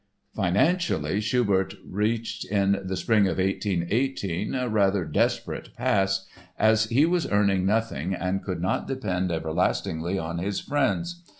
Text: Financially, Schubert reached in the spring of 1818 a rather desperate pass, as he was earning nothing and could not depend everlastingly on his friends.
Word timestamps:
Financially, 0.33 1.21
Schubert 1.21 1.75
reached 1.87 2.43
in 2.45 2.79
the 2.85 2.97
spring 2.97 3.27
of 3.27 3.37
1818 3.37 4.55
a 4.55 4.67
rather 4.67 5.05
desperate 5.05 5.75
pass, 5.77 6.25
as 6.57 6.85
he 6.85 7.05
was 7.05 7.29
earning 7.31 7.67
nothing 7.67 8.15
and 8.15 8.43
could 8.43 8.63
not 8.63 8.87
depend 8.87 9.31
everlastingly 9.31 10.17
on 10.17 10.39
his 10.39 10.59
friends. 10.59 11.21